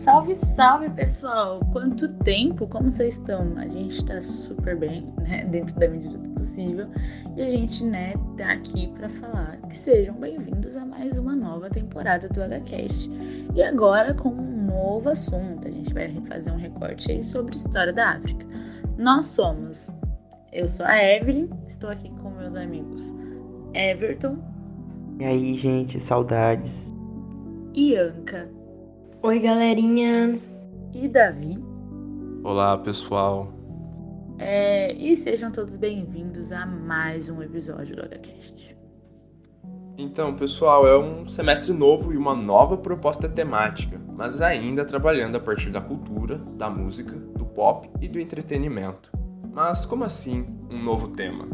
[0.00, 1.60] Salve, salve pessoal!
[1.72, 2.66] Quanto tempo?
[2.66, 3.52] Como vocês estão?
[3.58, 5.44] A gente tá super bem, né?
[5.44, 6.86] Dentro da medida do possível.
[7.36, 11.68] E a gente, né, tá aqui para falar que sejam bem-vindos a mais uma nova
[11.68, 13.10] temporada do HCast.
[13.54, 15.68] E agora com um novo assunto.
[15.68, 18.46] A gente vai fazer um recorte aí sobre a história da África.
[18.96, 19.94] Nós somos.
[20.50, 23.14] Eu sou a Evelyn, estou aqui com meus amigos
[23.74, 24.38] Everton.
[25.18, 26.88] E aí, gente, saudades.
[27.74, 28.59] E Anca.
[29.22, 30.40] Oi, galerinha.
[30.94, 31.62] E Davi.
[32.42, 33.52] Olá, pessoal.
[34.38, 38.74] É, e sejam todos bem-vindos a mais um episódio do HCast.
[39.98, 45.40] Então, pessoal, é um semestre novo e uma nova proposta temática, mas ainda trabalhando a
[45.40, 49.12] partir da cultura, da música, do pop e do entretenimento.
[49.52, 51.44] Mas como assim um novo tema?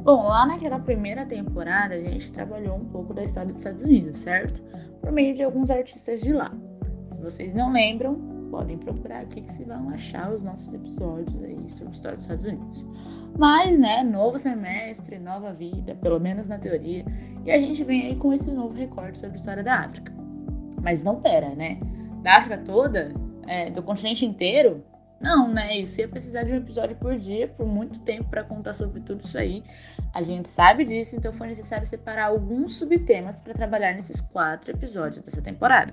[0.00, 4.16] Bom, lá naquela primeira temporada a gente trabalhou um pouco da história dos Estados Unidos,
[4.18, 4.62] certo?
[5.00, 6.52] Por meio de alguns artistas de lá.
[7.18, 8.14] Se vocês não lembram,
[8.48, 12.44] podem procurar aqui que se vão achar os nossos episódios aí sobre história dos Estados
[12.44, 12.88] Unidos.
[13.36, 17.04] Mas, né, novo semestre, nova vida, pelo menos na teoria,
[17.44, 20.12] e a gente vem aí com esse novo recorte sobre a história da África.
[20.80, 21.80] Mas não pera, né?
[22.22, 23.12] Da África toda?
[23.48, 24.84] É, do continente inteiro?
[25.20, 25.76] Não, né?
[25.76, 29.24] Isso ia precisar de um episódio por dia, por muito tempo, para contar sobre tudo
[29.24, 29.64] isso aí.
[30.14, 35.20] A gente sabe disso, então foi necessário separar alguns subtemas para trabalhar nesses quatro episódios
[35.20, 35.92] dessa temporada.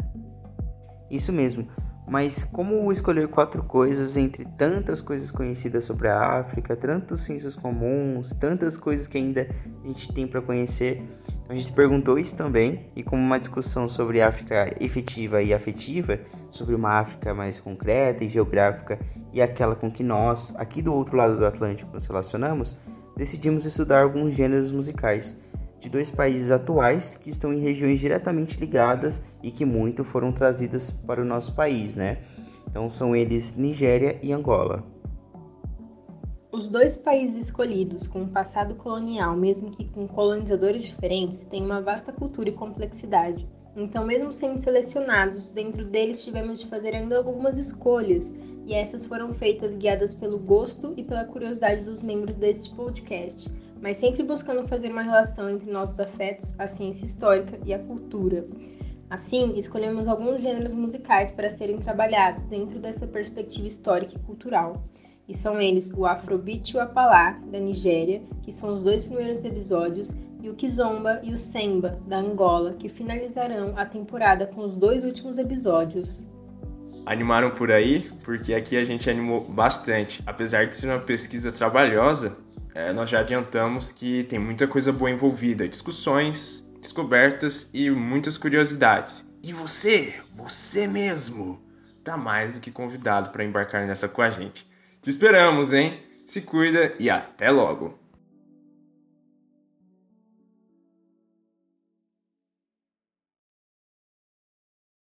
[1.09, 1.67] Isso mesmo.
[2.07, 8.31] Mas como escolher quatro coisas entre tantas coisas conhecidas sobre a África, tantos ciências comuns,
[8.35, 9.47] tantas coisas que ainda
[9.83, 11.03] a gente tem para conhecer?
[11.41, 16.19] Então a gente perguntou isso também, e como uma discussão sobre África efetiva e afetiva,
[16.51, 18.99] sobre uma África mais concreta e geográfica
[19.33, 22.77] e aquela com que nós, aqui do outro lado do Atlântico, nos relacionamos,
[23.17, 25.41] decidimos estudar alguns gêneros musicais
[25.79, 30.91] de dois países atuais que estão em regiões diretamente ligadas e que muito foram trazidas
[30.91, 32.19] para o nosso país, né?
[32.67, 34.83] Então são eles Nigéria e Angola.
[36.51, 41.81] Os dois países escolhidos, com um passado colonial, mesmo que com colonizadores diferentes, têm uma
[41.81, 43.45] vasta cultura e complexidade.
[43.75, 48.33] Então, mesmo sendo selecionados, dentro deles tivemos de fazer ainda algumas escolhas,
[48.65, 53.97] e essas foram feitas guiadas pelo gosto e pela curiosidade dos membros deste podcast, mas
[53.97, 58.45] sempre buscando fazer uma relação entre nossos afetos, a ciência histórica e a cultura.
[59.09, 64.83] Assim, escolhemos alguns gêneros musicais para serem trabalhados dentro dessa perspectiva histórica e cultural.
[65.27, 69.43] E são eles o Afrobeat e o Apalá, da Nigéria, que são os dois primeiros
[69.43, 74.75] episódios, e o Kizomba e o Semba, da Angola, que finalizarão a temporada com os
[74.75, 76.27] dois últimos episódios.
[77.05, 78.11] Animaram por aí?
[78.23, 80.21] Porque aqui a gente animou bastante.
[80.25, 82.37] Apesar de ser uma pesquisa trabalhosa,
[82.75, 89.25] é, nós já adiantamos que tem muita coisa boa envolvida, discussões, descobertas e muitas curiosidades.
[89.41, 91.63] E você, você mesmo,
[92.03, 94.69] tá mais do que convidado para embarcar nessa com a gente.
[95.01, 96.03] Te esperamos, hein?
[96.27, 98.04] Se cuida e até logo!